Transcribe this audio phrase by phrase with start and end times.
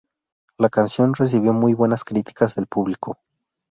[0.57, 3.19] La canción recibió muy buenas críticas del público.